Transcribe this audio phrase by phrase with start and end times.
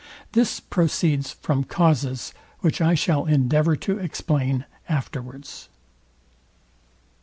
[0.31, 5.69] This proceeds from causes, which I shall endeavour to explain afterwards.